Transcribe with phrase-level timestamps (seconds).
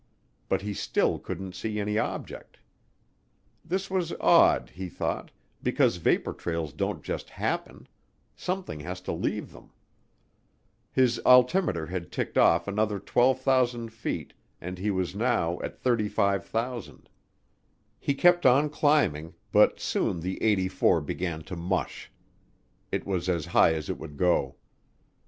[0.49, 2.57] But he still couldn't see any object.
[3.63, 5.29] This was odd, he thought,
[5.61, 7.87] because vapor trails don't just happen;
[8.35, 9.71] something has to leave them.
[10.91, 17.07] His altimeter had ticked off another 12,000 feet and he was now at 35,000.
[17.99, 22.11] He kept on climbing, but soon the '84 began to mush;
[22.91, 24.55] it was as high as it would go.